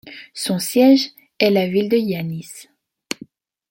Son 0.33 0.57
siège 0.57 1.11
est 1.37 1.51
la 1.51 1.67
ville 1.67 1.87
de 1.87 1.95
Hyannis. 1.95 2.67